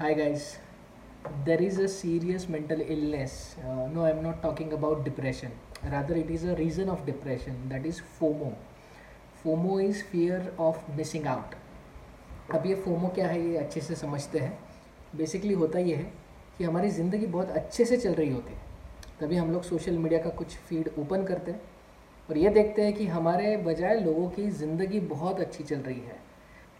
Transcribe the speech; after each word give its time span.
Hi 0.00 0.14
guys, 0.14 0.56
there 1.44 1.60
is 1.60 1.76
a 1.76 1.86
serious 1.86 2.48
mental 2.48 2.80
illness. 2.80 3.56
Uh, 3.62 3.86
no, 3.86 4.06
I'm 4.06 4.22
not 4.22 4.40
talking 4.40 4.72
about 4.72 5.04
depression. 5.04 5.50
Rather, 5.84 6.14
it 6.14 6.30
is 6.30 6.44
a 6.44 6.54
reason 6.54 6.88
of 6.88 7.04
depression 7.04 7.68
that 7.68 7.84
is 7.84 8.00
FOMO. 8.18 8.54
FOMO 9.44 9.76
is 9.86 10.00
fear 10.02 10.38
of 10.58 10.78
missing 10.96 11.26
out. 11.26 11.54
अब 12.54 12.66
ये 12.66 12.74
FOMO 12.76 13.08
क्या 13.14 13.26
है 13.28 13.40
ये 13.40 13.56
अच्छे 13.56 13.80
से 13.80 13.94
समझते 13.96 14.38
हैं 14.38 14.58
basically 15.16 15.54
होता 15.54 15.78
ये 15.80 15.96
है 15.96 16.10
कि 16.58 16.64
हमारी 16.64 16.90
ज़िंदगी 16.92 17.26
बहुत 17.28 17.50
अच्छे 17.56 17.84
से 17.84 17.96
चल 17.98 18.14
रही 18.14 18.30
होती 18.30 18.52
है 18.52 18.58
तभी 19.20 19.36
हम 19.36 19.52
लोग 19.52 19.62
सोशल 19.64 19.98
मीडिया 19.98 20.20
का 20.20 20.30
कुछ 20.40 20.56
फ़ीड 20.68 20.90
ओपन 20.98 21.24
करते 21.24 21.50
हैं 21.50 21.60
और 22.28 22.38
ये 22.38 22.50
देखते 22.50 22.84
हैं 22.84 22.94
कि 22.94 23.06
हमारे 23.08 23.56
बजाय 23.68 24.00
लोगों 24.00 24.28
की 24.30 24.50
ज़िंदगी 24.64 25.00
बहुत 25.14 25.40
अच्छी 25.40 25.64
चल 25.64 25.80
रही 25.80 26.00
है 26.00 26.18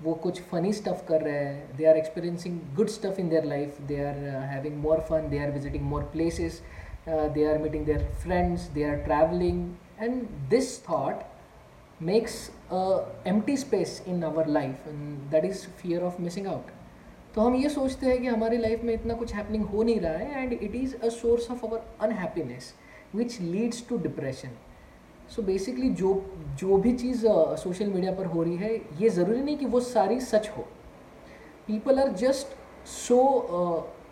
वो 0.02 0.14
कुछ 0.22 0.40
फ़नी 0.50 0.72
स्टफ़ 0.72 1.06
कर 1.08 1.20
रहे 1.22 1.38
हैं. 1.38 1.76
They 1.76 1.84
are 1.86 1.96
experiencing 1.96 2.58
good 2.76 2.88
stuff 2.88 3.20
in 3.20 3.28
their 3.28 3.44
life 3.44 3.80
they 3.88 4.04
are 4.04 4.18
having 4.52 4.76
more 4.82 5.00
fun 5.10 5.28
they 5.30 5.38
are 5.38 5.50
visiting 5.50 5.84
more 5.84 6.02
places 6.12 6.60
they 7.08 7.44
are 7.50 7.58
meeting 7.58 7.84
their 7.86 8.04
friends 8.22 8.68
they 8.74 8.84
are 8.84 8.96
travelling 9.04 9.68
and 10.00 10.22
this 10.50 10.78
thought 10.84 11.28
makes 12.02 12.50
space 13.60 13.94
in 14.06 14.22
our 14.24 14.44
life, 14.46 14.84
and 14.86 15.32
that 15.32 15.44
is 15.44 15.64
fear 15.78 16.00
of 16.08 16.18
missing 16.26 16.46
out. 16.46 16.70
तो 17.34 17.40
हम 17.40 17.54
ये 17.54 17.68
सोचते 17.68 18.06
हैं 18.06 18.20
कि 18.20 18.26
हमारी 18.26 18.56
life 18.58 18.84
में 18.84 18.92
इतना 18.94 19.14
कुछ 19.14 19.34
हैपनिंग 19.34 19.64
हो 19.64 19.82
नहीं 19.82 20.00
रहा 20.00 20.12
है 20.12 20.42
and 20.42 20.52
it 20.52 20.74
is 20.74 20.94
a 20.96 21.08
source 21.08 21.50
of 21.50 21.64
our 21.66 21.82
unhappiness 22.02 22.72
which 23.14 23.40
leads 23.40 23.86
to 23.88 23.98
depression 23.98 24.56
so 25.30 25.42
basically 25.42 25.88
जो 25.90 26.12
जो 26.60 26.76
भी 26.76 26.92
चीज़ 26.92 27.26
सोशल 27.58 27.86
मीडिया 27.86 28.12
पर 28.12 28.26
हो 28.26 28.42
रही 28.42 28.56
है, 28.56 28.74
ये 29.00 29.08
ज़रूरी 29.08 29.40
नहीं 29.42 29.56
कि 29.56 29.66
वो 29.66 29.80
सारी 29.80 30.20
सच 30.20 30.48
हो। 30.56 30.62
People 31.66 31.98
are 32.00 32.08
just 32.18 32.56
so 32.88 33.18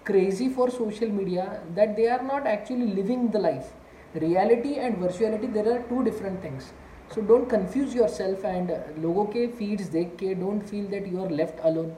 crazy 0.07 0.49
for 0.49 0.71
social 0.71 1.11
media 1.13 1.45
that 1.75 1.95
they 1.97 2.07
are 2.09 2.23
not 2.25 2.47
actually 2.47 2.87
living 2.87 3.29
the 3.29 3.37
life 3.37 4.17
reality 4.17 4.73
and 4.75 4.99
virtuality 4.99 5.47
there 5.47 5.73
are 5.73 5.79
two 5.89 6.03
different 6.03 6.43
things 6.45 6.73
so 7.15 7.21
don't 7.29 7.49
confuse 7.51 7.97
your 7.97 8.09
self 8.09 8.45
and 8.45 8.71
लोगों 9.03 9.25
के 9.27 9.47
फीड्स 9.59 9.89
देख 9.91 10.15
के 10.21 10.35
don't 10.35 10.63
feel 10.63 10.87
that 10.89 11.09
you 11.09 11.23
are 11.23 11.31
left 11.31 11.61
alone 11.71 11.93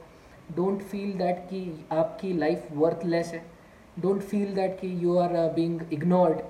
don't 0.57 0.83
feel 0.83 1.13
that 1.19 1.39
कि 1.51 1.63
आपकी 1.93 2.33
life 2.39 2.67
worthless 2.75 3.33
है. 3.35 3.43
Don't 4.01 4.21
feel 4.23 4.55
that 4.55 4.79
कि 4.81 4.93
you 5.03 5.17
are 5.19 5.33
being 5.55 5.81
ignored 5.93 6.41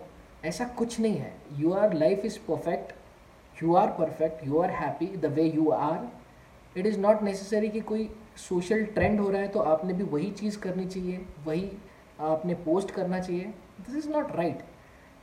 ऐसा 0.45 0.65
कुछ 0.79 0.99
नहीं 1.01 1.17
है। 1.17 1.33
You 1.59 1.73
are 1.73 1.95
life 1.95 2.25
is 2.25 2.39
perfect 2.49 3.63
you 3.63 3.75
are 3.77 3.89
perfect 3.99 4.47
you 4.47 4.59
are 4.59 4.71
happy 4.71 5.07
the 5.07 5.33
way 5.35 5.43
you 5.45 5.69
are 5.71 6.79
it 6.79 6.87
is 6.87 6.99
not 7.01 7.23
necessary 7.23 7.69
कि 7.69 7.81
कोई 7.83 8.09
सोशल 8.39 8.85
ट्रेंड 8.95 9.21
हो 9.21 9.29
रहा 9.31 9.41
है 9.43 9.49
तो 9.49 9.61
आपने 9.61 9.93
भी 9.95 10.05
वही 10.07 10.31
चीज़ 10.33 10.59
करनी 10.61 10.85
चाहिए, 10.87 11.21
वही 11.47 11.71
आपने 12.21 12.55
पोस्ट 12.65 12.91
करना 12.91 13.19
चाहिए। 13.21 13.53
This 13.81 13.97
is 13.97 14.09
not 14.11 14.37
right 14.37 14.63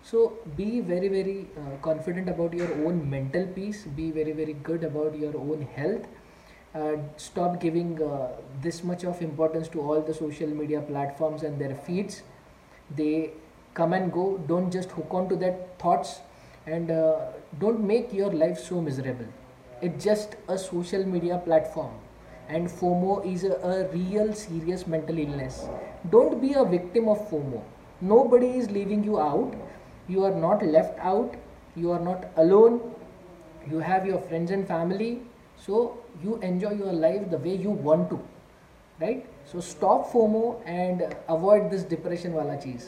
so 0.05 0.25
be 0.57 0.69
very 0.81 1.09
very 1.09 1.35
confident 1.83 2.29
about 2.29 2.53
your 2.55 2.85
own 2.87 3.01
mental 3.07 3.45
peace 3.55 3.83
be 3.95 4.11
very 4.11 4.31
very 4.33 4.53
good 4.67 4.85
about 4.85 5.15
your 5.21 5.35
own 5.35 5.67
health 5.77 6.07
stop 7.21 7.59
giving 7.61 7.97
this 8.63 8.85
much 8.85 9.05
of 9.05 9.23
importance 9.23 9.69
to 9.73 9.81
all 9.81 10.01
the 10.09 10.13
social 10.15 10.53
media 10.53 10.81
platforms 10.89 11.43
and 11.43 11.57
their 11.59 11.73
feeds 11.87 12.23
they 12.93 13.11
come 13.77 13.93
and 13.93 14.11
go. 14.11 14.25
Don't 14.47 14.71
just 14.71 14.91
hook 14.91 15.13
on 15.19 15.29
to 15.29 15.35
that 15.37 15.79
thoughts 15.79 16.19
and 16.65 16.91
uh, 16.91 17.27
don't 17.59 17.87
make 17.93 18.11
your 18.11 18.31
life 18.31 18.59
so 18.59 18.81
miserable. 18.81 19.27
It's 19.81 20.03
just 20.03 20.35
a 20.47 20.57
social 20.57 21.05
media 21.05 21.41
platform. 21.45 21.93
And 22.49 22.67
fomo 22.67 23.15
is 23.31 23.43
a, 23.43 23.55
a 23.71 23.87
real 23.89 24.33
serious 24.33 24.87
mental 24.87 25.17
illness. 25.17 25.65
Don't 26.09 26.41
be 26.41 26.53
a 26.53 26.63
victim 26.63 27.09
of 27.09 27.29
fomo. 27.29 27.63
Nobody 28.01 28.51
is 28.57 28.69
leaving 28.71 29.03
you 29.03 29.19
out. 29.19 29.53
You 30.07 30.23
are 30.23 30.35
not 30.35 30.65
left 30.65 30.99
out. 30.99 31.35
You 31.75 31.91
are 31.91 31.99
not 31.99 32.29
alone. 32.37 32.79
You 33.69 33.79
have 33.79 34.05
your 34.05 34.19
friends 34.19 34.51
and 34.51 34.67
family. 34.67 35.21
So 35.57 35.97
you 36.23 36.37
enjoy 36.37 36.73
your 36.73 36.93
life 36.93 37.29
the 37.29 37.37
way 37.37 37.55
you 37.55 37.69
want 37.69 38.09
to. 38.11 38.19
Right? 38.99 39.25
So 39.45 39.59
stop 39.59 40.11
fomo 40.11 40.61
and 40.65 41.15
avoid 41.27 41.69
this 41.69 41.83
depression 41.83 42.33
wala 42.33 42.55
cheese 42.63 42.85